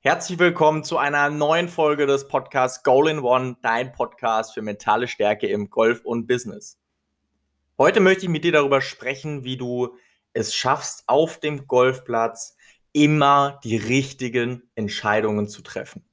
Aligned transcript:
Herzlich 0.00 0.38
willkommen 0.38 0.84
zu 0.84 0.96
einer 0.96 1.28
neuen 1.28 1.68
Folge 1.68 2.06
des 2.06 2.28
Podcasts 2.28 2.84
Goal 2.84 3.08
in 3.08 3.18
One, 3.18 3.56
dein 3.62 3.90
Podcast 3.90 4.54
für 4.54 4.62
mentale 4.62 5.08
Stärke 5.08 5.48
im 5.48 5.70
Golf 5.70 6.04
und 6.04 6.28
Business. 6.28 6.78
Heute 7.76 7.98
möchte 7.98 8.22
ich 8.22 8.28
mit 8.28 8.44
dir 8.44 8.52
darüber 8.52 8.80
sprechen, 8.80 9.42
wie 9.42 9.56
du 9.56 9.96
es 10.34 10.54
schaffst, 10.54 11.02
auf 11.08 11.40
dem 11.40 11.66
Golfplatz 11.66 12.56
immer 12.92 13.58
die 13.64 13.76
richtigen 13.76 14.62
Entscheidungen 14.76 15.48
zu 15.48 15.62
treffen. 15.62 16.04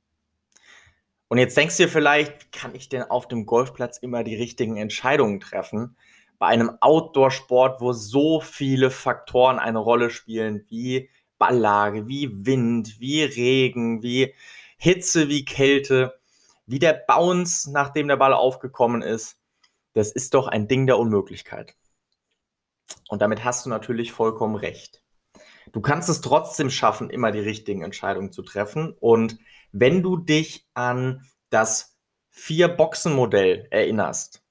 Und 1.27 1.37
jetzt 1.37 1.55
denkst 1.55 1.77
du 1.77 1.83
dir 1.83 1.89
vielleicht, 1.89 2.51
kann 2.51 2.73
ich 2.73 2.89
denn 2.89 3.03
auf 3.03 3.27
dem 3.27 3.45
Golfplatz 3.45 3.99
immer 3.99 4.23
die 4.23 4.35
richtigen 4.35 4.77
Entscheidungen 4.77 5.39
treffen? 5.39 5.95
Bei 6.39 6.47
einem 6.47 6.71
Outdoor-Sport, 6.81 7.81
wo 7.81 7.93
so 7.93 8.41
viele 8.41 8.89
Faktoren 8.89 9.59
eine 9.59 9.77
Rolle 9.77 10.09
spielen, 10.09 10.65
wie 10.69 11.07
Balllage, 11.37 12.07
wie 12.07 12.45
Wind, 12.45 12.99
wie 12.99 13.23
Regen, 13.23 14.01
wie 14.03 14.33
Hitze, 14.77 15.29
wie 15.29 15.45
Kälte, 15.45 16.19
wie 16.65 16.79
der 16.79 16.93
Bounce, 16.93 17.71
nachdem 17.71 18.07
der 18.07 18.17
Ball 18.17 18.33
aufgekommen 18.33 19.01
ist. 19.01 19.37
Das 19.93 20.11
ist 20.11 20.33
doch 20.33 20.47
ein 20.47 20.67
Ding 20.67 20.87
der 20.87 20.97
Unmöglichkeit. 20.97 21.75
Und 23.07 23.21
damit 23.21 23.43
hast 23.43 23.65
du 23.65 23.69
natürlich 23.69 24.11
vollkommen 24.11 24.55
recht. 24.55 25.03
Du 25.71 25.81
kannst 25.81 26.09
es 26.09 26.21
trotzdem 26.21 26.69
schaffen, 26.69 27.09
immer 27.09 27.31
die 27.31 27.39
richtigen 27.39 27.81
Entscheidungen 27.81 28.31
zu 28.31 28.43
treffen. 28.43 28.95
Und 28.99 29.37
wenn 29.71 30.03
du 30.03 30.17
dich 30.17 30.67
an 30.73 31.25
das 31.49 31.97
Vier-Boxen-Modell 32.29 33.67
erinnerst, 33.71 34.44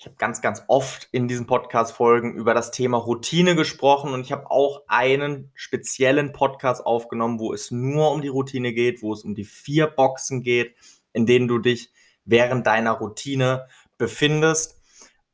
ich 0.00 0.06
habe 0.06 0.16
ganz, 0.16 0.40
ganz 0.40 0.64
oft 0.66 1.10
in 1.12 1.28
diesen 1.28 1.46
Podcast-Folgen 1.46 2.32
über 2.34 2.54
das 2.54 2.70
Thema 2.70 2.96
Routine 2.96 3.54
gesprochen 3.54 4.14
und 4.14 4.22
ich 4.22 4.32
habe 4.32 4.50
auch 4.50 4.84
einen 4.86 5.50
speziellen 5.54 6.32
Podcast 6.32 6.86
aufgenommen, 6.86 7.38
wo 7.38 7.52
es 7.52 7.70
nur 7.70 8.10
um 8.10 8.22
die 8.22 8.28
Routine 8.28 8.72
geht, 8.72 9.02
wo 9.02 9.12
es 9.12 9.24
um 9.24 9.34
die 9.34 9.44
vier 9.44 9.88
Boxen 9.88 10.42
geht, 10.42 10.74
in 11.12 11.26
denen 11.26 11.48
du 11.48 11.58
dich 11.58 11.92
während 12.24 12.66
deiner 12.66 12.92
Routine 12.92 13.66
befindest. 13.98 14.80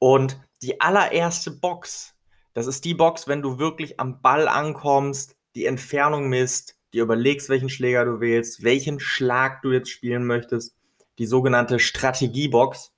Und 0.01 0.41
die 0.63 0.81
allererste 0.81 1.53
Box, 1.53 2.17
das 2.53 2.67
ist 2.67 2.85
die 2.85 2.95
Box, 2.95 3.29
wenn 3.29 3.43
du 3.43 3.61
wirklich 3.61 4.01
am 4.01 4.21
Ball 4.21 4.49
ankommst, 4.49 5.37
die 5.55 5.67
Entfernung 5.67 6.29
misst, 6.29 6.77
dir 6.93 7.05
überlegst, 7.05 7.49
welchen 7.49 7.69
Schläger 7.69 8.05
du 8.05 8.19
wählst, 8.19 8.65
welchen 8.65 8.99
Schlag 8.99 9.63
du 9.63 9.71
jetzt 9.71 9.91
spielen 9.91 10.27
möchtest, 10.27 10.75
die 11.21 11.27
sogenannte 11.27 11.79
Strategiebox. 11.79 12.96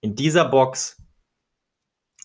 In 0.00 0.14
dieser 0.14 0.44
Box, 0.44 1.02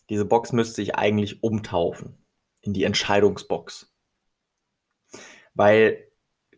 diese 0.09 0.25
Box 0.25 0.52
müsste 0.52 0.81
ich 0.81 0.95
eigentlich 0.95 1.43
umtaufen 1.43 2.23
in 2.61 2.73
die 2.73 2.83
Entscheidungsbox. 2.83 3.91
Weil 5.53 6.07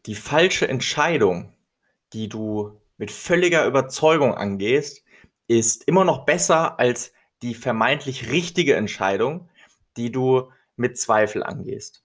die 0.05 0.15
falsche 0.15 0.67
Entscheidung, 0.67 1.53
die 2.13 2.29
du 2.29 2.81
mit 2.97 3.11
völliger 3.11 3.65
Überzeugung 3.65 4.33
angehst, 4.33 5.03
ist 5.47 5.83
immer 5.83 6.05
noch 6.05 6.25
besser 6.25 6.79
als 6.79 7.13
die 7.41 7.55
vermeintlich 7.55 8.31
richtige 8.31 8.75
Entscheidung, 8.75 9.49
die 9.97 10.11
du 10.11 10.51
mit 10.75 10.97
Zweifel 10.97 11.43
angehst. 11.43 12.03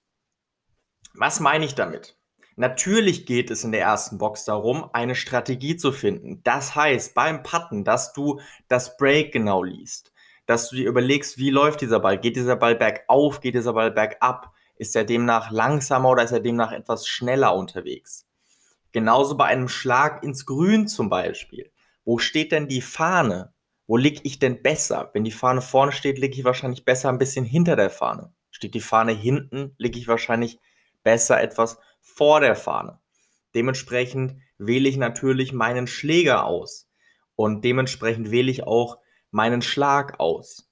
Was 1.15 1.41
meine 1.41 1.65
ich 1.65 1.75
damit? 1.75 2.20
Natürlich 2.61 3.25
geht 3.25 3.51
es 3.51 3.65
in 3.65 3.73
der 3.73 3.81
ersten 3.81 4.19
Box 4.19 4.45
darum, 4.45 4.91
eine 4.93 5.15
Strategie 5.15 5.79
zu 5.79 5.93
finden. 5.93 6.43
Das 6.45 6.75
heißt, 6.75 7.15
beim 7.15 7.43
Putten, 7.43 7.85
dass 7.85 8.13
du 8.13 8.39
das 8.69 8.99
Break 8.99 9.33
genau 9.33 9.63
liest, 9.63 10.13
dass 10.45 10.69
du 10.69 10.77
dir 10.77 10.87
überlegst, 10.87 11.39
wie 11.39 11.49
läuft 11.49 11.81
dieser 11.81 12.01
Ball? 12.01 12.19
Geht 12.21 12.37
dieser 12.37 12.57
Ball 12.57 12.77
bergauf? 12.77 13.41
Geht 13.41 13.55
dieser 13.55 13.73
Ball 13.73 13.91
bergab? 13.91 14.53
Ist 14.77 14.95
er 14.95 15.05
demnach 15.05 15.51
langsamer 15.51 16.11
oder 16.11 16.23
ist 16.23 16.33
er 16.33 16.41
demnach 16.41 16.73
etwas 16.73 17.07
schneller 17.07 17.57
unterwegs? 17.57 18.27
Genauso 18.93 19.39
bei 19.39 19.47
einem 19.47 19.71
Schlag 19.71 20.23
ins 20.23 20.45
Grün 20.45 20.87
zum 20.87 21.09
Beispiel. 21.09 21.73
Wo 22.05 22.19
steht 22.19 22.53
denn 22.53 22.69
die 22.69 22.83
Fahne? 22.83 23.55
Wo 23.87 23.97
liege 23.97 24.21
ich 24.25 24.39
denn 24.39 24.61
besser? 24.61 25.09
Wenn 25.15 25.25
die 25.25 25.31
Fahne 25.31 25.63
vorne 25.63 25.93
steht, 25.93 26.19
liege 26.19 26.37
ich 26.37 26.45
wahrscheinlich 26.45 26.85
besser 26.85 27.09
ein 27.09 27.17
bisschen 27.17 27.47
hinter 27.47 27.75
der 27.75 27.89
Fahne. 27.89 28.35
Steht 28.51 28.75
die 28.75 28.81
Fahne 28.81 29.13
hinten, 29.13 29.75
liege 29.79 29.99
ich 29.99 30.09
wahrscheinlich 30.09 30.59
besser 31.03 31.41
etwas 31.41 31.79
vor 32.01 32.41
der 32.41 32.57
Fahne. 32.57 33.01
Dementsprechend 33.55 34.37
wähle 34.59 34.89
ich 34.89 34.97
natürlich 34.97 35.53
meinen 35.53 35.87
Schläger 35.87 36.45
aus 36.45 36.89
und 37.35 37.65
dementsprechend 37.65 38.31
wähle 38.31 38.51
ich 38.51 38.65
auch 38.65 38.99
meinen 39.31 39.63
Schlag 39.63 40.21
aus. 40.21 40.71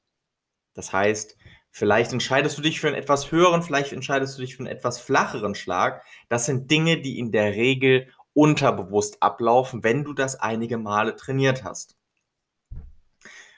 Das 0.74 0.92
heißt, 0.92 1.36
vielleicht 1.70 2.12
entscheidest 2.12 2.58
du 2.58 2.62
dich 2.62 2.80
für 2.80 2.88
einen 2.88 2.96
etwas 2.96 3.32
höheren, 3.32 3.62
vielleicht 3.62 3.92
entscheidest 3.92 4.36
du 4.36 4.42
dich 4.42 4.56
für 4.56 4.62
einen 4.62 4.72
etwas 4.72 5.00
flacheren 5.00 5.54
Schlag. 5.54 6.04
Das 6.28 6.46
sind 6.46 6.70
Dinge, 6.70 7.00
die 7.00 7.18
in 7.18 7.32
der 7.32 7.54
Regel 7.54 8.12
unterbewusst 8.34 9.22
ablaufen, 9.22 9.82
wenn 9.82 10.04
du 10.04 10.12
das 10.12 10.36
einige 10.36 10.78
Male 10.78 11.16
trainiert 11.16 11.64
hast. 11.64 11.96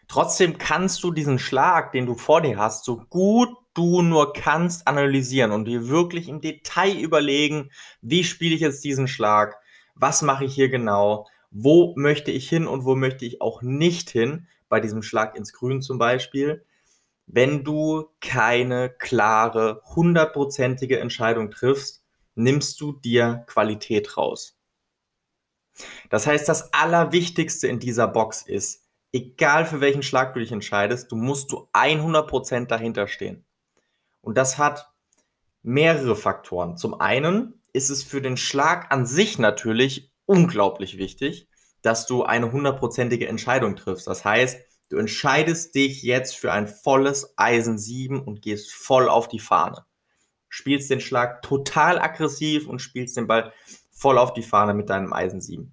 Trotzdem 0.08 0.58
kannst 0.58 1.04
du 1.04 1.12
diesen 1.12 1.38
Schlag, 1.38 1.92
den 1.92 2.06
du 2.06 2.14
vor 2.14 2.40
dir 2.40 2.58
hast, 2.58 2.84
so 2.84 2.96
gut 3.08 3.50
du 3.74 4.02
nur 4.02 4.32
kannst, 4.32 4.86
analysieren 4.86 5.52
und 5.52 5.66
dir 5.66 5.88
wirklich 5.88 6.28
im 6.28 6.40
Detail 6.40 6.98
überlegen, 6.98 7.70
wie 8.00 8.24
spiele 8.24 8.54
ich 8.54 8.60
jetzt 8.60 8.84
diesen 8.84 9.08
Schlag, 9.08 9.58
was 9.94 10.22
mache 10.22 10.44
ich 10.44 10.54
hier 10.54 10.68
genau, 10.68 11.26
wo 11.50 11.94
möchte 11.96 12.30
ich 12.30 12.48
hin 12.48 12.66
und 12.66 12.84
wo 12.84 12.94
möchte 12.94 13.24
ich 13.24 13.40
auch 13.40 13.62
nicht 13.62 14.10
hin, 14.10 14.46
bei 14.68 14.80
diesem 14.80 15.02
Schlag 15.02 15.36
ins 15.36 15.52
Grün 15.52 15.82
zum 15.82 15.98
Beispiel. 15.98 16.64
Wenn 17.26 17.64
du 17.64 18.08
keine 18.20 18.88
klare, 18.90 19.82
hundertprozentige 19.94 20.98
Entscheidung 20.98 21.50
triffst, 21.50 22.04
nimmst 22.34 22.80
du 22.80 22.92
dir 22.92 23.44
Qualität 23.46 24.16
raus. 24.16 24.58
Das 26.08 26.26
heißt, 26.26 26.48
das 26.48 26.72
Allerwichtigste 26.72 27.68
in 27.68 27.78
dieser 27.78 28.08
Box 28.08 28.42
ist, 28.42 28.88
egal 29.12 29.66
für 29.66 29.80
welchen 29.80 30.02
Schlag 30.02 30.34
du 30.34 30.40
dich 30.40 30.52
entscheidest, 30.52 31.10
du 31.10 31.16
musst 31.16 31.52
du 31.52 31.68
100% 31.72 32.66
dahinter 32.66 33.06
stehen. 33.06 33.44
Und 34.22 34.36
das 34.36 34.58
hat 34.58 34.92
mehrere 35.62 36.16
Faktoren. 36.16 36.76
Zum 36.76 37.00
einen 37.00 37.60
ist 37.72 37.90
es 37.90 38.02
für 38.02 38.22
den 38.22 38.36
Schlag 38.36 38.92
an 38.92 39.06
sich 39.06 39.38
natürlich 39.38 40.12
unglaublich 40.26 40.98
wichtig, 40.98 41.48
dass 41.82 42.06
du 42.06 42.24
eine 42.24 42.52
hundertprozentige 42.52 43.28
Entscheidung 43.28 43.76
triffst. 43.76 44.06
Das 44.06 44.24
heißt, 44.24 44.60
du 44.90 44.96
entscheidest 44.96 45.74
dich 45.74 46.02
jetzt 46.02 46.36
für 46.36 46.52
ein 46.52 46.68
volles 46.68 47.34
Eisen 47.36 47.78
7 47.78 48.20
und 48.22 48.42
gehst 48.42 48.72
voll 48.72 49.08
auf 49.08 49.28
die 49.28 49.38
Fahne. 49.38 49.84
Spielst 50.48 50.90
den 50.90 51.00
Schlag 51.00 51.42
total 51.42 51.98
aggressiv 51.98 52.66
und 52.66 52.80
spielst 52.80 53.16
den 53.16 53.26
Ball 53.26 53.52
voll 53.92 54.18
auf 54.18 54.32
die 54.32 54.42
Fahne 54.42 54.74
mit 54.74 54.90
deinem 54.90 55.12
Eisen 55.12 55.40
7. 55.40 55.72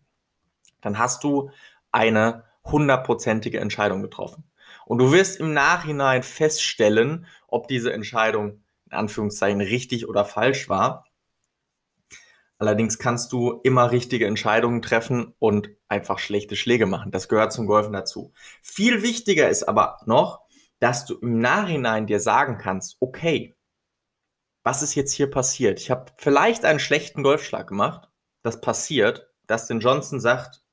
Dann 0.81 0.99
hast 0.99 1.23
du 1.23 1.49
eine 1.91 2.45
hundertprozentige 2.63 3.59
Entscheidung 3.59 4.01
getroffen. 4.01 4.43
Und 4.87 4.99
du 4.99 5.11
wirst 5.11 5.39
im 5.39 5.53
Nachhinein 5.53 6.23
feststellen, 6.23 7.27
ob 7.47 7.67
diese 7.67 7.91
Entscheidung 7.91 8.63
in 8.85 8.93
Anführungszeichen 8.93 9.59
richtig 9.59 10.07
oder 10.07 10.23
falsch 10.23 10.69
war. 10.69 11.05
Allerdings 12.57 12.97
kannst 12.97 13.33
du 13.33 13.59
immer 13.63 13.91
richtige 13.91 14.25
Entscheidungen 14.25 14.81
treffen 14.81 15.33
und 15.39 15.69
einfach 15.89 16.19
schlechte 16.19 16.55
Schläge 16.55 16.85
machen. 16.85 17.11
Das 17.11 17.27
gehört 17.27 17.51
zum 17.51 17.67
Golfen 17.67 17.91
dazu. 17.91 18.31
Viel 18.61 19.03
wichtiger 19.03 19.49
ist 19.49 19.63
aber 19.63 19.99
noch, 20.05 20.41
dass 20.79 21.05
du 21.05 21.15
im 21.15 21.39
Nachhinein 21.39 22.07
dir 22.07 22.21
sagen 22.21 22.57
kannst, 22.57 22.95
okay, 23.01 23.55
was 24.63 24.81
ist 24.81 24.95
jetzt 24.95 25.11
hier 25.11 25.29
passiert? 25.29 25.79
Ich 25.81 25.91
habe 25.91 26.11
vielleicht 26.15 26.65
einen 26.65 26.79
schlechten 26.79 27.23
Golfschlag 27.23 27.67
gemacht. 27.67 28.09
Das 28.41 28.61
passiert. 28.61 29.29
Dustin 29.47 29.81
Johnson 29.81 30.19
sagt, 30.19 30.63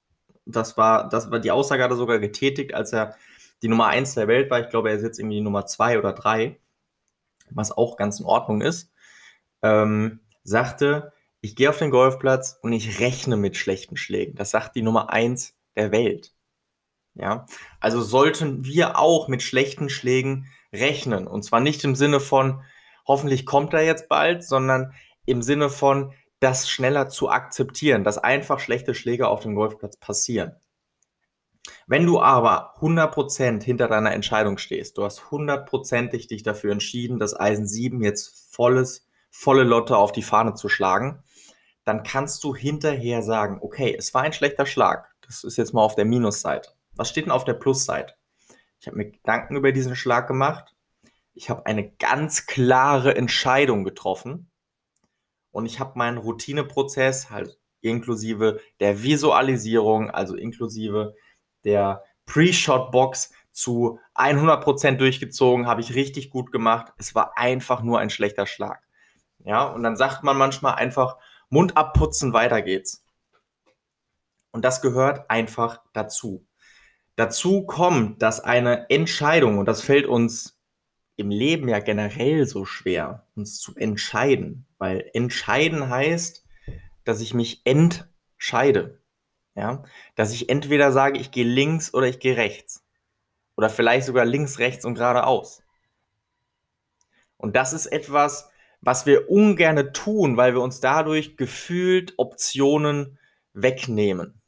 das 0.46 0.76
war, 0.76 1.08
das 1.08 1.30
war 1.30 1.40
die 1.40 1.50
Aussage 1.50 1.82
hat 1.82 1.90
er 1.90 1.96
sogar 1.96 2.18
getätigt, 2.18 2.74
als 2.74 2.92
er 2.92 3.16
die 3.62 3.68
Nummer 3.68 3.86
1 3.86 4.14
der 4.14 4.28
Welt 4.28 4.50
war. 4.50 4.60
Ich 4.60 4.68
glaube, 4.68 4.90
er 4.90 4.96
ist 4.96 5.02
jetzt 5.02 5.18
irgendwie 5.18 5.36
die 5.36 5.42
Nummer 5.42 5.66
2 5.66 5.98
oder 5.98 6.12
3, 6.12 6.58
was 7.50 7.72
auch 7.72 7.96
ganz 7.96 8.20
in 8.20 8.26
Ordnung 8.26 8.60
ist. 8.60 8.92
Ähm, 9.62 10.20
sagte, 10.42 11.12
ich 11.40 11.56
gehe 11.56 11.70
auf 11.70 11.78
den 11.78 11.90
Golfplatz 11.90 12.58
und 12.62 12.72
ich 12.72 13.00
rechne 13.00 13.36
mit 13.36 13.56
schlechten 13.56 13.96
Schlägen. 13.96 14.34
Das 14.34 14.50
sagt 14.50 14.76
die 14.76 14.82
Nummer 14.82 15.10
1 15.10 15.56
der 15.76 15.92
Welt. 15.92 16.32
Ja, 17.14 17.46
also 17.80 18.00
sollten 18.00 18.64
wir 18.64 18.98
auch 18.98 19.28
mit 19.28 19.42
schlechten 19.42 19.88
Schlägen 19.88 20.48
rechnen. 20.72 21.26
Und 21.26 21.44
zwar 21.44 21.60
nicht 21.60 21.84
im 21.84 21.94
Sinne 21.94 22.18
von, 22.18 22.64
hoffentlich 23.06 23.46
kommt 23.46 23.72
er 23.72 23.84
jetzt 23.84 24.08
bald, 24.08 24.42
sondern 24.42 24.94
im 25.26 25.40
Sinne 25.42 25.70
von, 25.70 26.12
das 26.40 26.68
schneller 26.68 27.08
zu 27.08 27.30
akzeptieren, 27.30 28.04
dass 28.04 28.18
einfach 28.18 28.60
schlechte 28.60 28.94
Schläge 28.94 29.28
auf 29.28 29.40
dem 29.40 29.54
Golfplatz 29.54 29.96
passieren. 29.96 30.56
Wenn 31.86 32.06
du 32.06 32.20
aber 32.20 32.74
100% 32.80 33.62
hinter 33.62 33.88
deiner 33.88 34.12
Entscheidung 34.12 34.56
stehst, 34.58 34.96
du 34.96 35.04
hast 35.04 35.30
hundertprozentig 35.30 36.26
dich 36.28 36.42
dafür 36.42 36.72
entschieden, 36.72 37.18
das 37.18 37.38
Eisen 37.38 37.66
7 37.66 38.02
jetzt 38.02 38.54
volles, 38.54 39.06
volle 39.30 39.64
Lotte 39.64 39.96
auf 39.96 40.12
die 40.12 40.22
Fahne 40.22 40.54
zu 40.54 40.68
schlagen, 40.68 41.22
dann 41.84 42.02
kannst 42.02 42.42
du 42.44 42.54
hinterher 42.54 43.22
sagen, 43.22 43.58
okay, 43.60 43.94
es 43.98 44.14
war 44.14 44.22
ein 44.22 44.32
schlechter 44.32 44.64
Schlag. 44.64 45.14
Das 45.20 45.44
ist 45.44 45.58
jetzt 45.58 45.74
mal 45.74 45.82
auf 45.82 45.94
der 45.94 46.06
Minusseite. 46.06 46.70
Was 46.96 47.10
steht 47.10 47.26
denn 47.26 47.32
auf 47.32 47.44
der 47.44 47.54
Plusseite? 47.54 48.14
Ich 48.80 48.86
habe 48.86 48.96
mir 48.96 49.10
Gedanken 49.10 49.56
über 49.56 49.72
diesen 49.72 49.96
Schlag 49.96 50.26
gemacht. 50.26 50.74
Ich 51.34 51.50
habe 51.50 51.66
eine 51.66 51.90
ganz 51.90 52.46
klare 52.46 53.16
Entscheidung 53.16 53.84
getroffen 53.84 54.50
und 55.50 55.66
ich 55.66 55.80
habe 55.80 55.98
meinen 55.98 56.18
Routineprozess 56.18 57.30
halt 57.30 57.58
inklusive 57.80 58.60
der 58.80 59.02
Visualisierung, 59.02 60.10
also 60.10 60.36
inklusive 60.36 61.14
der 61.64 62.04
Pre-Shot-Box 62.26 63.32
zu 63.52 64.00
100% 64.14 64.96
durchgezogen, 64.96 65.66
habe 65.66 65.80
ich 65.80 65.94
richtig 65.94 66.30
gut 66.30 66.52
gemacht. 66.52 66.92
Es 66.98 67.14
war 67.14 67.38
einfach 67.38 67.82
nur 67.82 68.00
ein 68.00 68.10
schlechter 68.10 68.46
Schlag. 68.46 68.82
Ja, 69.44 69.64
und 69.64 69.82
dann 69.82 69.96
sagt 69.96 70.24
man 70.24 70.36
manchmal 70.36 70.74
einfach 70.74 71.18
Mund 71.48 71.76
abputzen, 71.76 72.32
weiter 72.32 72.62
geht's. 72.62 73.04
Und 74.50 74.64
das 74.64 74.80
gehört 74.80 75.30
einfach 75.30 75.82
dazu. 75.92 76.46
Dazu 77.16 77.64
kommt, 77.64 78.22
dass 78.22 78.40
eine 78.40 78.90
Entscheidung, 78.90 79.58
und 79.58 79.66
das 79.66 79.82
fällt 79.82 80.06
uns 80.06 80.58
im 81.16 81.30
Leben 81.30 81.68
ja 81.68 81.78
generell 81.78 82.46
so 82.46 82.64
schwer, 82.64 83.26
uns 83.36 83.60
zu 83.60 83.76
entscheiden, 83.76 84.66
weil 84.78 85.10
entscheiden 85.12 85.88
heißt, 85.88 86.44
dass 87.04 87.20
ich 87.20 87.34
mich 87.34 87.62
entscheide. 87.64 89.00
Ja, 89.54 89.84
dass 90.16 90.32
ich 90.32 90.48
entweder 90.48 90.90
sage, 90.90 91.18
ich 91.18 91.30
gehe 91.30 91.44
links 91.44 91.94
oder 91.94 92.06
ich 92.06 92.18
gehe 92.18 92.36
rechts. 92.36 92.84
Oder 93.56 93.70
vielleicht 93.70 94.06
sogar 94.06 94.24
links, 94.24 94.58
rechts 94.58 94.84
und 94.84 94.94
geradeaus. 94.94 95.62
Und 97.36 97.54
das 97.54 97.72
ist 97.72 97.86
etwas, 97.86 98.50
was 98.80 99.06
wir 99.06 99.30
ungerne 99.30 99.92
tun, 99.92 100.36
weil 100.36 100.54
wir 100.54 100.60
uns 100.60 100.80
dadurch 100.80 101.36
gefühlt 101.36 102.14
Optionen 102.16 103.18
wegnehmen. 103.52 104.40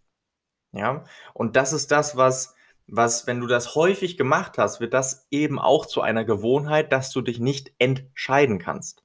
Ja, 0.72 1.04
und 1.34 1.56
das 1.56 1.72
ist 1.72 1.92
das, 1.92 2.16
was 2.16 2.56
was, 2.88 3.26
wenn 3.26 3.40
du 3.40 3.46
das 3.46 3.74
häufig 3.74 4.16
gemacht 4.16 4.58
hast, 4.58 4.80
wird 4.80 4.94
das 4.94 5.26
eben 5.30 5.58
auch 5.58 5.86
zu 5.86 6.00
einer 6.00 6.24
Gewohnheit, 6.24 6.92
dass 6.92 7.10
du 7.10 7.20
dich 7.20 7.40
nicht 7.40 7.72
entscheiden 7.78 8.58
kannst. 8.58 9.02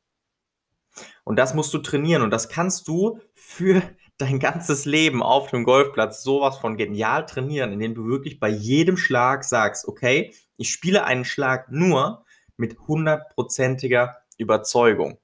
Und 1.23 1.37
das 1.37 1.53
musst 1.53 1.73
du 1.73 1.79
trainieren 1.79 2.21
und 2.21 2.31
das 2.31 2.49
kannst 2.49 2.87
du 2.87 3.19
für 3.33 3.81
dein 4.21 4.39
ganzes 4.39 4.85
Leben 4.85 5.23
auf 5.23 5.49
dem 5.49 5.63
Golfplatz 5.63 6.23
sowas 6.23 6.57
von 6.57 6.77
genial 6.77 7.25
trainieren, 7.25 7.73
indem 7.73 7.95
du 7.95 8.05
wirklich 8.05 8.39
bei 8.39 8.49
jedem 8.49 8.97
Schlag 8.97 9.43
sagst, 9.43 9.87
okay, 9.87 10.33
ich 10.57 10.71
spiele 10.71 11.03
einen 11.03 11.25
Schlag 11.25 11.71
nur 11.71 12.25
mit 12.57 12.77
hundertprozentiger 12.87 14.17
Überzeugung. 14.37 15.17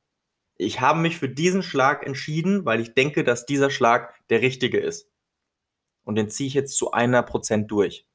Ich 0.57 0.81
habe 0.81 0.99
mich 0.99 1.17
für 1.17 1.29
diesen 1.29 1.61
Schlag 1.61 2.05
entschieden, 2.05 2.65
weil 2.65 2.79
ich 2.79 2.95
denke, 2.95 3.23
dass 3.23 3.45
dieser 3.45 3.69
Schlag 3.69 4.13
der 4.29 4.41
richtige 4.41 4.79
ist. 4.79 5.09
Und 6.03 6.15
den 6.15 6.29
ziehe 6.29 6.47
ich 6.47 6.53
jetzt 6.53 6.75
zu 6.77 6.91
einer 6.91 7.21
Prozent 7.21 7.69
durch 7.69 8.07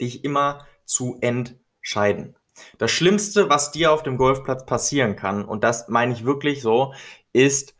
dich 0.00 0.24
immer 0.24 0.66
zu 0.84 1.18
entscheiden. 1.20 2.36
Das 2.78 2.90
Schlimmste, 2.90 3.48
was 3.48 3.70
dir 3.70 3.92
auf 3.92 4.02
dem 4.02 4.16
Golfplatz 4.16 4.66
passieren 4.66 5.16
kann, 5.16 5.44
und 5.44 5.62
das 5.64 5.88
meine 5.88 6.12
ich 6.12 6.24
wirklich 6.24 6.62
so, 6.62 6.94
ist, 7.32 7.74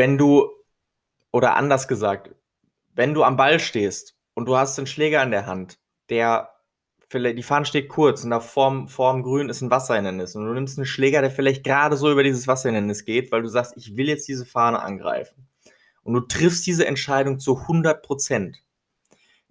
wenn 0.00 0.16
du, 0.16 0.50
oder 1.30 1.56
anders 1.56 1.86
gesagt, 1.86 2.34
wenn 2.94 3.12
du 3.12 3.22
am 3.22 3.36
Ball 3.36 3.60
stehst 3.60 4.16
und 4.32 4.46
du 4.46 4.56
hast 4.56 4.78
einen 4.78 4.86
Schläger 4.86 5.22
in 5.22 5.30
der 5.30 5.44
Hand, 5.44 5.78
der 6.08 6.48
vielleicht, 7.08 7.36
die 7.36 7.42
Fahne 7.42 7.66
steht 7.66 7.90
kurz 7.90 8.24
und 8.24 8.30
da 8.30 8.40
vorm, 8.40 8.88
vorm 8.88 9.22
Grün 9.22 9.50
ist 9.50 9.60
ein 9.60 9.70
Wasserhindernis 9.70 10.34
und 10.34 10.46
du 10.46 10.54
nimmst 10.54 10.78
einen 10.78 10.86
Schläger, 10.86 11.20
der 11.20 11.30
vielleicht 11.30 11.64
gerade 11.64 11.98
so 11.98 12.10
über 12.10 12.22
dieses 12.22 12.48
Wasserhindernis 12.48 13.04
geht, 13.04 13.30
weil 13.30 13.42
du 13.42 13.48
sagst, 13.48 13.76
ich 13.76 13.94
will 13.98 14.08
jetzt 14.08 14.26
diese 14.26 14.46
Fahne 14.46 14.80
angreifen. 14.80 15.46
Und 16.02 16.14
du 16.14 16.20
triffst 16.20 16.66
diese 16.66 16.86
Entscheidung 16.86 17.38
zu 17.38 17.58
100 17.58 18.02
Prozent 18.02 18.62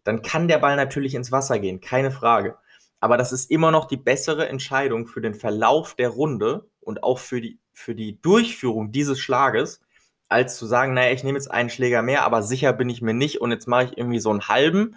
dann 0.10 0.24
kann 0.24 0.48
der 0.48 0.58
Ball 0.58 0.76
natürlich 0.76 1.14
ins 1.14 1.32
Wasser 1.32 1.60
gehen, 1.60 1.82
keine 1.82 2.10
Frage. 2.10 2.58
Aber 3.00 3.16
das 3.16 3.32
ist 3.32 3.52
immer 3.52 3.70
noch 3.70 3.86
die 3.86 3.96
bessere 3.96 4.50
Entscheidung 4.50 5.06
für 5.06 5.22
den 5.22 5.36
Verlauf 5.36 5.94
der 5.94 6.10
Runde 6.10 6.68
und 6.80 7.04
auch 7.04 7.20
für 7.20 7.42
die, 7.42 7.60
für 7.72 7.94
die 7.94 8.20
Durchführung 8.20 8.92
dieses 8.92 9.20
Schlages, 9.20 9.82
als 10.30 10.58
zu 10.58 10.66
sagen, 10.66 10.94
naja, 10.94 11.12
ich 11.12 11.24
nehme 11.24 11.38
jetzt 11.38 11.52
einen 11.52 11.70
Schläger 11.70 12.02
mehr, 12.02 12.24
aber 12.24 12.44
sicher 12.44 12.72
bin 12.72 12.90
ich 12.90 13.02
mir 13.02 13.14
nicht 13.14 13.42
und 13.42 13.52
jetzt 13.52 13.68
mache 13.68 13.86
ich 13.86 13.98
irgendwie 13.98 14.20
so 14.20 14.30
einen 14.30 14.48
halben 14.48 14.96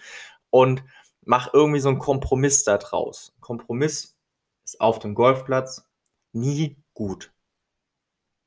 und 0.50 0.84
mache 1.24 1.50
irgendwie 1.52 1.80
so 1.80 1.88
einen 1.88 1.98
Kompromiss 1.98 2.64
da 2.64 2.78
draus. 2.78 3.34
Kompromiss 3.40 4.16
ist 4.64 4.80
auf 4.80 4.98
dem 4.98 5.14
Golfplatz 5.14 5.88
nie 6.32 6.76
gut. 6.94 7.32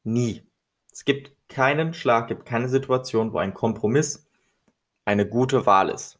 Nie. 0.03 0.43
Es 0.91 1.03
gibt 1.05 1.35
keinen 1.49 1.93
Schlag, 1.93 2.27
gibt 2.27 2.45
keine 2.45 2.69
Situation, 2.69 3.33
wo 3.33 3.39
ein 3.39 3.53
Kompromiss 3.53 4.27
eine 5.03 5.27
gute 5.27 5.65
Wahl 5.65 5.89
ist. 5.89 6.19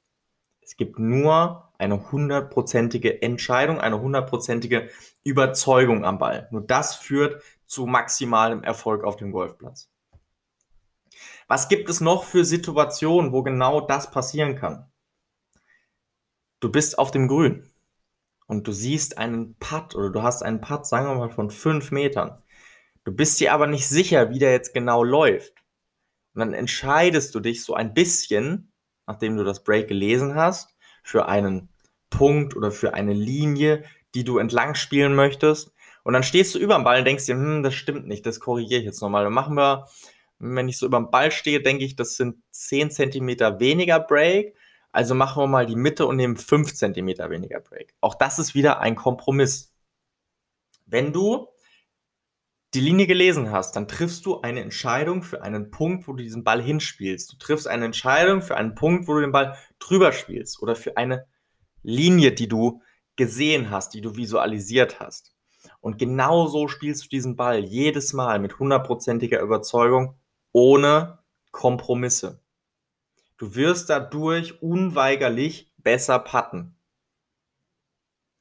Es 0.62 0.78
gibt 0.78 0.98
nur 0.98 1.70
eine 1.78 2.12
hundertprozentige 2.12 3.22
Entscheidung, 3.22 3.80
eine 3.80 4.02
hundertprozentige 4.02 4.90
Überzeugung 5.24 6.06
am 6.06 6.18
Ball. 6.18 6.48
Nur 6.52 6.62
das 6.62 6.96
führt 6.96 7.44
zu 7.66 7.86
maximalem 7.86 8.64
Erfolg 8.64 9.04
auf 9.04 9.16
dem 9.16 9.32
Golfplatz. 9.32 9.90
Was 11.48 11.70
gibt 11.70 11.90
es 11.90 12.02
noch 12.02 12.24
für 12.24 12.46
Situationen, 12.46 13.32
wo 13.32 13.44
genau 13.44 13.82
das 13.82 14.12
passieren 14.12 14.56
kann? 14.56 14.92
Du 16.60 16.72
bist 16.72 16.98
auf 16.98 17.12
dem 17.12 17.28
Grün 17.28 17.70
und 18.48 18.68
du 18.68 18.72
siehst 18.72 19.18
einen 19.18 19.56
Putt 19.56 19.96
oder 19.96 20.10
du 20.10 20.24
hast 20.24 20.44
einen 20.44 20.62
Putt, 20.62 20.86
sagen 20.88 21.08
wir 21.08 21.16
mal, 21.16 21.30
von 21.30 21.52
fünf 21.52 21.92
Metern. 21.92 22.42
Du 23.04 23.12
bist 23.12 23.40
dir 23.40 23.54
aber 23.54 23.68
nicht 23.68 23.88
sicher, 23.88 24.32
wie 24.32 24.40
der 24.40 24.52
jetzt 24.52 24.74
genau 24.74 25.04
läuft. 25.04 25.54
Und 26.34 26.40
dann 26.40 26.54
entscheidest 26.54 27.36
du 27.36 27.40
dich 27.40 27.64
so 27.64 27.76
ein 27.76 27.94
bisschen 27.94 28.72
nachdem 29.08 29.38
du 29.38 29.44
das 29.44 29.64
Break 29.64 29.88
gelesen 29.88 30.36
hast, 30.36 30.76
für 31.04 31.28
einen 31.28 31.70
Punkt 32.10 32.56
oder 32.56 32.72
für 32.72 32.94
eine 32.94 33.14
Linie, 33.14 33.84
die 34.14 34.24
du 34.24 34.38
entlang 34.38 34.76
spielen 34.76 35.16
möchtest. 35.16 35.74
Und 36.04 36.14
dann 36.14 36.24
stehst 36.24 36.54
du 36.56 36.60
über 36.60 36.76
dem 36.76 36.84
Ball 36.84 37.00
und 37.00 37.06
denkst 37.06 37.26
dir, 37.26 37.36
hm, 37.36 37.64
das 37.64 37.74
stimmt 37.74 38.08
nicht, 38.08 38.26
das 38.26 38.40
korrigiere 38.40 38.80
ich 38.80 38.86
jetzt 38.86 39.02
nochmal. 39.02 39.24
Dann 39.24 39.34
machen 39.34 39.56
wir, 39.56 39.88
wenn 40.40 40.68
ich 40.68 40.78
so 40.78 40.86
über 40.86 40.98
dem 40.98 41.12
Ball 41.12 41.32
stehe, 41.32 41.62
denke 41.62 41.86
ich, 41.86 41.96
das 41.96 42.16
sind 42.16 42.38
10 42.52 42.92
cm 42.92 43.28
weniger 43.60 44.00
Break. 44.00 44.56
Also 44.92 45.16
machen 45.16 45.44
wir 45.44 45.48
mal 45.48 45.66
die 45.66 45.76
Mitte 45.76 46.06
und 46.06 46.16
nehmen 46.16 46.38
5 46.38 46.74
cm 46.74 47.08
weniger 47.30 47.60
Break. 47.60 47.94
Auch 48.02 48.16
das 48.16 48.40
ist 48.40 48.56
wieder 48.56 48.80
ein 48.80 48.96
Kompromiss. 48.96 49.74
Wenn 50.86 51.12
du 51.14 51.48
die 52.74 52.82
Linie 52.82 53.08
gelesen 53.08 53.52
hast, 53.52 53.76
dann 53.76 53.88
triffst 53.88 54.26
du 54.26 54.42
eine 54.42 54.62
Entscheidung 54.62 55.24
für 55.24 55.42
einen 55.42 55.72
Punkt, 55.72 56.08
wo 56.08 56.14
du 56.14 56.24
diesen 56.24 56.44
Ball 56.44 56.62
hinspielst. 56.62 57.32
Du 57.32 57.38
triffst 57.38 57.68
eine 57.68 57.86
Entscheidung 57.86 58.42
für 58.42 58.58
einen 58.58 58.76
Punkt, 58.76 59.08
wo 59.08 59.14
du 59.14 59.22
den 59.22 59.32
Ball 59.32 59.58
drüber 59.80 60.12
spielst 60.12 60.62
oder 60.62 60.76
für 60.76 60.98
eine 60.98 61.26
Linie, 61.84 62.34
die 62.34 62.50
du 62.50 62.82
gesehen 63.16 63.70
hast, 63.70 63.94
die 63.94 64.02
du 64.02 64.18
visualisiert 64.18 65.00
hast. 65.00 65.34
Und 65.80 65.98
genau 65.98 66.48
so 66.48 66.68
spielst 66.68 67.06
du 67.06 67.10
diesen 67.10 67.36
Ball 67.36 67.64
jedes 67.64 68.12
Mal 68.12 68.40
mit 68.40 68.60
hundertprozentiger 68.60 69.40
Überzeugung, 69.40 70.20
ohne 70.56 71.20
Kompromisse. 71.52 72.40
Du 73.36 73.56
wirst 73.56 73.90
dadurch 73.90 74.62
unweigerlich 74.62 75.70
besser 75.76 76.18
patten. 76.18 76.78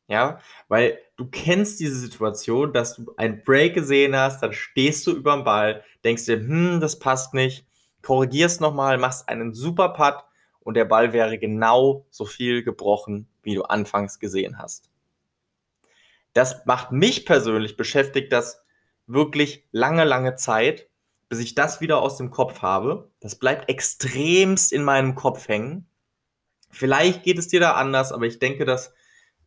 Ja, 0.07 0.39
weil 0.69 0.97
du 1.17 1.27
kennst 1.27 1.81
diese 1.81 1.99
Situation, 1.99 2.73
dass 2.73 2.95
du 2.95 3.13
ein 3.17 3.43
Break 3.43 3.75
gesehen 3.75 4.15
hast, 4.15 4.45
dann 4.45 4.53
stehst 4.53 5.05
du 5.09 5.11
über 5.11 5.35
dem 5.35 5.43
Ball, 5.43 5.83
denkst 6.05 6.27
dir, 6.27 6.37
hm, 6.37 6.79
das 6.79 7.01
passt 7.01 7.35
nicht, 7.35 7.67
korrigierst 8.03 8.61
nochmal, 8.61 8.97
machst 8.97 9.29
einen 9.29 9.53
super 9.53 9.89
Putt 9.89 10.23
und 10.61 10.75
der 10.75 10.85
Ball 10.85 11.13
wäre 11.13 11.37
genau 11.37 12.07
so 12.11 12.27
viel 12.27 12.63
gebrochen, 12.63 13.27
wie 13.43 13.57
du 13.57 13.65
anfangs 13.65 14.21
gesehen 14.21 14.59
hast. 14.59 14.89
Das 16.33 16.65
macht 16.65 16.93
mich 16.93 17.27
persönlich 17.27 17.77
beschäftigt, 17.77 18.33
das 18.33 18.63
wirklich 19.09 19.67
lange, 19.73 20.05
lange 20.05 20.37
Zeit, 20.37 20.89
bis 21.35 21.43
ich 21.43 21.57
das 21.57 21.81
wieder 21.81 22.01
aus 22.01 22.17
dem 22.17 22.31
Kopf 22.31 22.63
habe. 22.63 23.11
Das 23.19 23.35
bleibt 23.35 23.69
extremst 23.69 24.73
in 24.73 24.85
meinem 24.85 25.17
Kopf 25.17 25.49
hängen. 25.49 25.89
Vielleicht 26.71 27.25
geht 27.25 27.39
es 27.39 27.49
dir 27.49 27.59
da 27.59 27.73
anders, 27.73 28.13
aber 28.13 28.27
ich 28.27 28.39
denke, 28.39 28.65
dass 28.65 28.95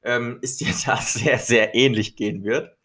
ähm, 0.04 0.40
ist 0.42 0.60
dir 0.60 0.74
da 0.86 0.98
sehr, 0.98 1.40
sehr 1.40 1.76
ähnlich 1.76 2.18
gehen 2.18 2.44
wird. 2.44 2.76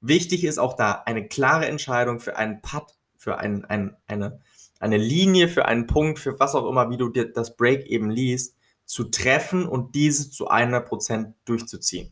Wichtig 0.00 0.44
ist 0.44 0.56
auch 0.56 0.72
da 0.72 1.02
eine 1.04 1.28
klare 1.28 1.66
Entscheidung 1.66 2.20
für 2.20 2.36
einen 2.36 2.62
Putt, 2.62 2.96
für 3.18 3.36
ein, 3.36 3.66
ein, 3.66 3.98
eine, 4.06 4.40
eine 4.80 4.96
Linie, 4.96 5.48
für 5.48 5.66
einen 5.66 5.86
Punkt, 5.86 6.18
für 6.18 6.40
was 6.40 6.54
auch 6.54 6.66
immer, 6.66 6.88
wie 6.88 6.96
du 6.96 7.10
dir 7.10 7.30
das 7.30 7.54
Break 7.54 7.84
eben 7.84 8.08
liest, 8.08 8.56
zu 8.86 9.04
treffen 9.04 9.66
und 9.66 9.94
diese 9.94 10.30
zu 10.30 10.50
100% 10.50 11.34
durchzuziehen. 11.44 12.10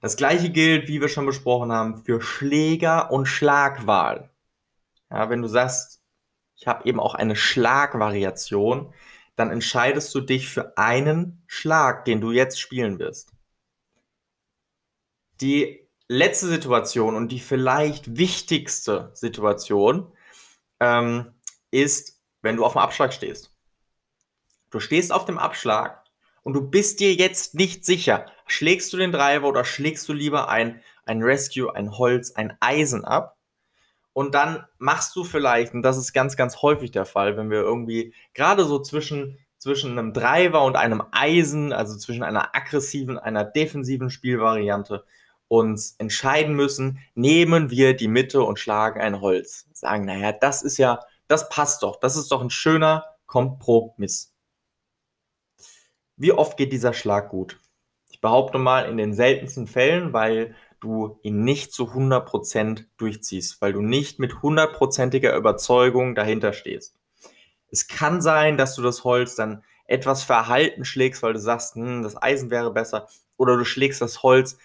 Das 0.00 0.16
gleiche 0.16 0.48
gilt, 0.48 0.88
wie 0.88 1.02
wir 1.02 1.10
schon 1.10 1.26
besprochen 1.26 1.72
haben, 1.72 1.98
für 1.98 2.22
Schläger 2.22 3.12
und 3.12 3.26
Schlagwahl. 3.26 4.30
Ja, 5.10 5.30
wenn 5.30 5.42
du 5.42 5.48
sagst, 5.48 6.02
ich 6.56 6.66
habe 6.66 6.88
eben 6.88 7.00
auch 7.00 7.14
eine 7.14 7.36
Schlagvariation, 7.36 8.92
dann 9.36 9.50
entscheidest 9.50 10.14
du 10.14 10.20
dich 10.20 10.48
für 10.48 10.76
einen 10.78 11.42
Schlag, 11.46 12.04
den 12.06 12.20
du 12.20 12.32
jetzt 12.32 12.58
spielen 12.58 12.98
wirst. 12.98 13.32
Die 15.40 15.86
letzte 16.08 16.46
Situation 16.46 17.14
und 17.14 17.30
die 17.30 17.40
vielleicht 17.40 18.16
wichtigste 18.16 19.10
Situation 19.12 20.10
ähm, 20.80 21.34
ist, 21.70 22.20
wenn 22.42 22.56
du 22.56 22.64
auf 22.64 22.72
dem 22.72 22.80
Abschlag 22.80 23.12
stehst. 23.12 23.50
Du 24.70 24.80
stehst 24.80 25.12
auf 25.12 25.24
dem 25.24 25.38
Abschlag 25.38 26.04
und 26.42 26.54
du 26.54 26.62
bist 26.62 27.00
dir 27.00 27.14
jetzt 27.14 27.54
nicht 27.54 27.84
sicher, 27.84 28.26
schlägst 28.46 28.92
du 28.92 28.96
den 28.96 29.12
Driver 29.12 29.48
oder 29.48 29.64
schlägst 29.64 30.08
du 30.08 30.12
lieber 30.12 30.48
ein, 30.48 30.82
ein 31.04 31.22
Rescue, 31.22 31.74
ein 31.74 31.98
Holz, 31.98 32.32
ein 32.32 32.56
Eisen 32.60 33.04
ab? 33.04 33.35
Und 34.16 34.34
dann 34.34 34.64
machst 34.78 35.14
du 35.14 35.24
vielleicht, 35.24 35.74
und 35.74 35.82
das 35.82 35.98
ist 35.98 36.14
ganz, 36.14 36.38
ganz 36.38 36.62
häufig 36.62 36.90
der 36.90 37.04
Fall, 37.04 37.36
wenn 37.36 37.50
wir 37.50 37.60
irgendwie 37.60 38.14
gerade 38.32 38.64
so 38.64 38.78
zwischen, 38.78 39.36
zwischen 39.58 39.90
einem 39.90 40.14
Driver 40.14 40.64
und 40.64 40.74
einem 40.74 41.02
Eisen, 41.12 41.70
also 41.74 41.98
zwischen 41.98 42.22
einer 42.22 42.56
aggressiven, 42.56 43.18
einer 43.18 43.44
defensiven 43.44 44.08
Spielvariante, 44.08 45.04
uns 45.48 45.96
entscheiden 45.98 46.54
müssen, 46.54 46.98
nehmen 47.14 47.70
wir 47.70 47.94
die 47.94 48.08
Mitte 48.08 48.42
und 48.42 48.58
schlagen 48.58 49.02
ein 49.02 49.20
Holz. 49.20 49.68
Sagen, 49.74 50.06
naja, 50.06 50.32
das 50.32 50.62
ist 50.62 50.78
ja, 50.78 51.00
das 51.28 51.50
passt 51.50 51.82
doch, 51.82 52.00
das 52.00 52.16
ist 52.16 52.32
doch 52.32 52.40
ein 52.40 52.48
schöner 52.48 53.04
Kompromiss. 53.26 54.34
Wie 56.16 56.32
oft 56.32 56.56
geht 56.56 56.72
dieser 56.72 56.94
Schlag 56.94 57.28
gut? 57.28 57.60
Ich 58.08 58.22
behaupte 58.22 58.56
mal 58.56 58.88
in 58.88 58.96
den 58.96 59.12
seltensten 59.12 59.66
Fällen, 59.66 60.14
weil 60.14 60.54
du 60.80 61.18
ihn 61.22 61.44
nicht 61.44 61.72
zu 61.72 61.92
100% 61.92 62.84
durchziehst, 62.96 63.60
weil 63.60 63.72
du 63.72 63.80
nicht 63.80 64.18
mit 64.18 64.42
hundertprozentiger 64.42 65.36
Überzeugung 65.36 66.14
dahinter 66.14 66.52
stehst. 66.52 66.94
Es 67.70 67.88
kann 67.88 68.20
sein, 68.20 68.56
dass 68.56 68.74
du 68.74 68.82
das 68.82 69.04
Holz 69.04 69.34
dann 69.34 69.64
etwas 69.86 70.24
verhalten 70.24 70.84
schlägst, 70.84 71.22
weil 71.22 71.32
du 71.32 71.40
sagst, 71.40 71.74
hm, 71.74 72.02
das 72.02 72.20
Eisen 72.20 72.50
wäre 72.50 72.72
besser, 72.72 73.08
oder 73.36 73.56
du 73.56 73.64
schlägst 73.64 74.00
das 74.00 74.22
Holz 74.22 74.58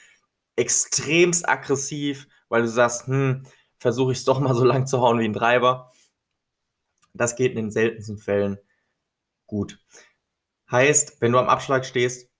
extremst 0.55 1.47
aggressiv, 1.47 2.27
weil 2.49 2.63
du 2.63 2.67
sagst, 2.67 3.07
hm, 3.07 3.45
versuche 3.77 4.11
ich 4.11 4.19
es 4.19 4.25
doch 4.25 4.39
mal 4.39 4.55
so 4.55 4.63
lang 4.63 4.87
zu 4.87 5.01
hauen 5.01 5.19
wie 5.19 5.25
ein 5.25 5.33
Treiber. 5.33 5.91
Das 7.13 7.35
geht 7.35 7.51
in 7.51 7.57
den 7.57 7.71
seltensten 7.71 8.17
Fällen 8.17 8.57
gut. 9.47 9.79
Heißt, 10.69 11.19
wenn 11.19 11.33
du 11.33 11.39
am 11.39 11.49
Abschlag 11.49 11.85
stehst, 11.85 12.30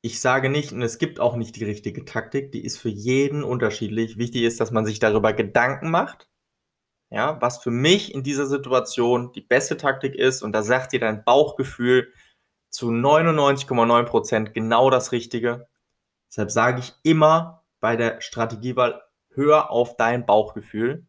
ich 0.00 0.20
sage 0.20 0.48
nicht, 0.48 0.72
und 0.72 0.82
es 0.82 0.98
gibt 0.98 1.20
auch 1.20 1.36
nicht 1.36 1.56
die 1.56 1.64
richtige 1.64 2.04
Taktik, 2.04 2.52
die 2.52 2.64
ist 2.64 2.78
für 2.78 2.88
jeden 2.88 3.42
unterschiedlich. 3.42 4.16
Wichtig 4.16 4.42
ist, 4.42 4.60
dass 4.60 4.70
man 4.70 4.86
sich 4.86 5.00
darüber 5.00 5.32
Gedanken 5.32 5.90
macht, 5.90 6.28
ja, 7.10 7.40
was 7.40 7.58
für 7.62 7.70
mich 7.70 8.14
in 8.14 8.22
dieser 8.22 8.46
Situation 8.46 9.32
die 9.32 9.40
beste 9.40 9.76
Taktik 9.76 10.14
ist. 10.14 10.42
Und 10.42 10.52
da 10.52 10.62
sagt 10.62 10.92
dir 10.92 11.00
dein 11.00 11.24
Bauchgefühl 11.24 12.12
zu 12.70 12.90
99,9% 12.90 14.50
genau 14.50 14.90
das 14.90 15.12
Richtige. 15.12 15.68
Deshalb 16.30 16.50
sage 16.50 16.80
ich 16.80 16.94
immer 17.02 17.64
bei 17.80 17.96
der 17.96 18.20
Strategiewahl, 18.20 19.02
hör 19.30 19.70
auf 19.70 19.96
dein 19.96 20.26
Bauchgefühl 20.26 21.06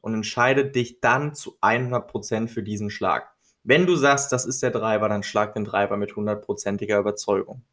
und 0.00 0.14
entscheide 0.14 0.66
dich 0.70 1.00
dann 1.00 1.34
zu 1.34 1.58
100% 1.60 2.48
für 2.48 2.62
diesen 2.62 2.90
Schlag. 2.90 3.32
Wenn 3.64 3.86
du 3.86 3.96
sagst, 3.96 4.32
das 4.32 4.44
ist 4.44 4.62
der 4.62 4.72
Treiber, 4.72 5.08
dann 5.08 5.22
schlag 5.22 5.54
den 5.54 5.64
Treiber 5.64 5.96
mit 5.96 6.14
hundertprozentiger 6.14 6.98
Überzeugung. 6.98 7.64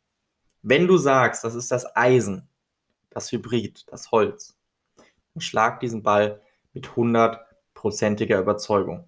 Wenn 0.67 0.87
du 0.87 0.97
sagst, 0.97 1.43
das 1.43 1.53
ist 1.53 1.69
das 1.69 1.95
Eisen, 1.95 2.49
das 3.11 3.31
Hybrid, 3.31 3.85
das 3.91 4.09
Holz, 4.09 4.57
dann 4.95 5.41
schlag 5.41 5.79
diesen 5.79 6.01
Ball 6.01 6.41
mit 6.73 6.95
hundertprozentiger 6.95 8.39
Überzeugung. 8.39 9.07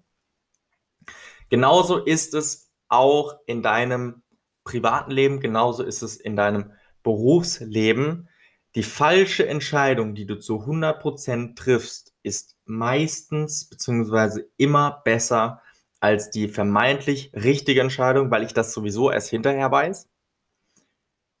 Genauso 1.48 1.96
ist 1.96 2.32
es 2.34 2.70
auch 2.86 3.40
in 3.46 3.64
deinem 3.64 4.22
privaten 4.62 5.10
Leben, 5.10 5.40
genauso 5.40 5.82
ist 5.82 6.02
es 6.02 6.16
in 6.16 6.36
deinem 6.36 6.70
Berufsleben. 7.02 8.28
Die 8.76 8.84
falsche 8.84 9.48
Entscheidung, 9.48 10.14
die 10.14 10.26
du 10.26 10.38
zu 10.38 10.60
100% 10.60 11.56
triffst, 11.56 12.14
ist 12.22 12.56
meistens 12.66 13.68
bzw. 13.68 14.44
immer 14.58 15.02
besser 15.04 15.60
als 15.98 16.30
die 16.30 16.46
vermeintlich 16.46 17.32
richtige 17.34 17.80
Entscheidung, 17.80 18.30
weil 18.30 18.44
ich 18.44 18.54
das 18.54 18.72
sowieso 18.72 19.10
erst 19.10 19.30
hinterher 19.30 19.72
weiß 19.72 20.08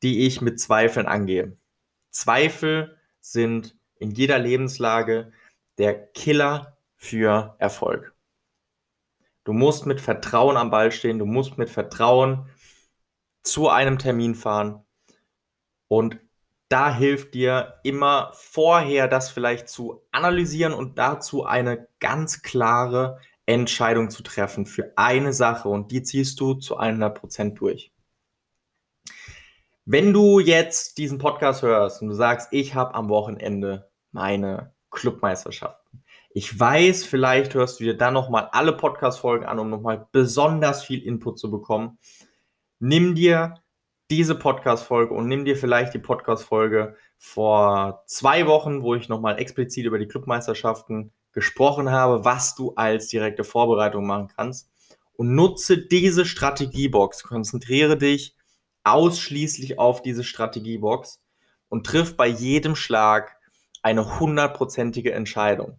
die 0.02 0.26
ich 0.26 0.40
mit 0.40 0.60
Zweifeln 0.60 1.06
angehe. 1.06 1.56
Zweifel 2.10 2.96
sind 3.20 3.76
in 3.96 4.10
jeder 4.10 4.38
Lebenslage 4.38 5.32
der 5.78 6.06
Killer 6.08 6.78
für 6.96 7.56
Erfolg. 7.58 8.14
Du 9.44 9.52
musst 9.52 9.86
mit 9.86 10.00
Vertrauen 10.00 10.56
am 10.56 10.70
Ball 10.70 10.92
stehen, 10.92 11.18
du 11.18 11.24
musst 11.24 11.56
mit 11.58 11.70
Vertrauen 11.70 12.48
zu 13.42 13.68
einem 13.68 13.98
Termin 13.98 14.34
fahren 14.34 14.84
und 15.88 16.18
da 16.68 16.94
hilft 16.94 17.32
dir 17.32 17.80
immer 17.82 18.30
vorher 18.34 19.08
das 19.08 19.30
vielleicht 19.30 19.68
zu 19.68 20.02
analysieren 20.12 20.74
und 20.74 20.98
dazu 20.98 21.46
eine 21.46 21.88
ganz 21.98 22.42
klare 22.42 23.20
Entscheidung 23.46 24.10
zu 24.10 24.22
treffen 24.22 24.66
für 24.66 24.92
eine 24.96 25.32
Sache 25.32 25.70
und 25.70 25.90
die 25.90 26.02
ziehst 26.02 26.38
du 26.40 26.54
zu 26.54 26.78
100% 26.78 27.54
durch. 27.54 27.90
Wenn 29.90 30.12
du 30.12 30.38
jetzt 30.38 30.98
diesen 30.98 31.16
Podcast 31.16 31.62
hörst 31.62 32.02
und 32.02 32.08
du 32.08 32.14
sagst, 32.14 32.48
ich 32.50 32.74
habe 32.74 32.94
am 32.94 33.08
Wochenende 33.08 33.88
meine 34.12 34.74
Clubmeisterschaften. 34.90 36.04
Ich 36.28 36.60
weiß, 36.60 37.06
vielleicht 37.06 37.54
hörst 37.54 37.80
du 37.80 37.84
dir 37.84 37.96
dann 37.96 38.12
nochmal 38.12 38.50
alle 38.52 38.74
Podcast-Folgen 38.74 39.46
an, 39.46 39.58
um 39.58 39.70
nochmal 39.70 40.06
besonders 40.12 40.84
viel 40.84 41.02
Input 41.02 41.38
zu 41.38 41.50
bekommen. 41.50 41.96
Nimm 42.80 43.14
dir 43.14 43.62
diese 44.10 44.34
Podcast-Folge 44.34 45.14
und 45.14 45.26
nimm 45.26 45.46
dir 45.46 45.56
vielleicht 45.56 45.94
die 45.94 46.00
Podcast-Folge 46.00 46.94
vor 47.16 48.04
zwei 48.06 48.46
Wochen, 48.46 48.82
wo 48.82 48.94
ich 48.94 49.08
nochmal 49.08 49.38
explizit 49.38 49.86
über 49.86 49.98
die 49.98 50.06
Clubmeisterschaften 50.06 51.14
gesprochen 51.32 51.90
habe, 51.90 52.26
was 52.26 52.54
du 52.54 52.74
als 52.74 53.08
direkte 53.08 53.42
Vorbereitung 53.42 54.06
machen 54.06 54.28
kannst. 54.36 54.68
Und 55.14 55.34
nutze 55.34 55.78
diese 55.78 56.26
Strategiebox. 56.26 57.22
Konzentriere 57.22 57.96
dich 57.96 58.36
ausschließlich 58.88 59.78
auf 59.78 60.02
diese 60.02 60.24
Strategiebox 60.24 61.20
und 61.68 61.86
trifft 61.86 62.16
bei 62.16 62.26
jedem 62.26 62.74
Schlag 62.74 63.36
eine 63.82 64.18
hundertprozentige 64.18 65.12
Entscheidung. 65.12 65.78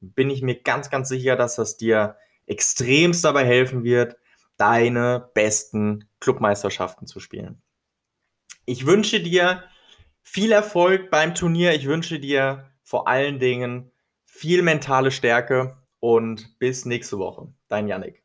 Bin 0.00 0.30
ich 0.30 0.42
mir 0.42 0.60
ganz, 0.60 0.90
ganz 0.90 1.08
sicher, 1.08 1.36
dass 1.36 1.56
das 1.56 1.76
dir 1.76 2.16
extremst 2.46 3.24
dabei 3.24 3.44
helfen 3.44 3.84
wird, 3.84 4.16
deine 4.56 5.30
besten 5.34 6.08
Clubmeisterschaften 6.20 7.06
zu 7.06 7.20
spielen. 7.20 7.62
Ich 8.64 8.86
wünsche 8.86 9.20
dir 9.20 9.64
viel 10.22 10.52
Erfolg 10.52 11.10
beim 11.10 11.34
Turnier. 11.34 11.74
Ich 11.74 11.86
wünsche 11.86 12.20
dir 12.20 12.70
vor 12.82 13.08
allen 13.08 13.38
Dingen 13.38 13.90
viel 14.24 14.62
mentale 14.62 15.10
Stärke 15.10 15.76
und 16.00 16.58
bis 16.58 16.84
nächste 16.84 17.18
Woche. 17.18 17.52
Dein 17.68 17.88
Yannick. 17.88 18.21